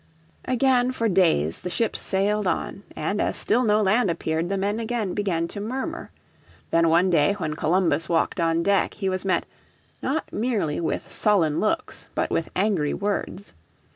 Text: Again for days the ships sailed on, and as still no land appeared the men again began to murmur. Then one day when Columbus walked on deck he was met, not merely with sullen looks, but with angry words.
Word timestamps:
Again 0.45 0.91
for 0.91 1.07
days 1.07 1.59
the 1.59 1.69
ships 1.69 1.99
sailed 1.99 2.47
on, 2.47 2.81
and 2.95 3.21
as 3.21 3.37
still 3.37 3.63
no 3.63 3.83
land 3.83 4.09
appeared 4.09 4.49
the 4.49 4.57
men 4.57 4.79
again 4.79 5.13
began 5.13 5.47
to 5.49 5.59
murmur. 5.59 6.09
Then 6.71 6.89
one 6.89 7.11
day 7.11 7.33
when 7.33 7.53
Columbus 7.53 8.09
walked 8.09 8.39
on 8.39 8.63
deck 8.63 8.95
he 8.95 9.09
was 9.09 9.25
met, 9.25 9.45
not 10.01 10.33
merely 10.33 10.79
with 10.81 11.11
sullen 11.13 11.59
looks, 11.59 12.09
but 12.15 12.31
with 12.31 12.49
angry 12.55 12.95
words. 12.95 13.53